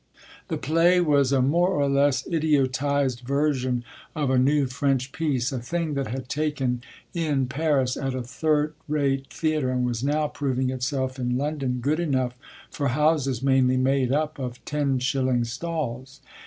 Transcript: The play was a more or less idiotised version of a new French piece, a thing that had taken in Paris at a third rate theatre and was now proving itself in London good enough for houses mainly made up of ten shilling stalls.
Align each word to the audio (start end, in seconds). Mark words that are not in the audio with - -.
The 0.47 0.57
play 0.57 0.99
was 0.99 1.31
a 1.31 1.43
more 1.43 1.67
or 1.67 1.87
less 1.87 2.25
idiotised 2.25 3.19
version 3.19 3.83
of 4.15 4.31
a 4.31 4.39
new 4.39 4.65
French 4.65 5.11
piece, 5.11 5.51
a 5.51 5.59
thing 5.59 5.93
that 5.93 6.07
had 6.07 6.27
taken 6.27 6.81
in 7.13 7.45
Paris 7.45 7.95
at 7.95 8.15
a 8.15 8.23
third 8.23 8.73
rate 8.87 9.27
theatre 9.31 9.69
and 9.69 9.85
was 9.85 10.03
now 10.03 10.27
proving 10.27 10.71
itself 10.71 11.19
in 11.19 11.37
London 11.37 11.81
good 11.81 11.99
enough 11.99 12.33
for 12.71 12.87
houses 12.87 13.43
mainly 13.43 13.77
made 13.77 14.11
up 14.11 14.39
of 14.39 14.65
ten 14.65 14.97
shilling 14.97 15.43
stalls. 15.43 16.21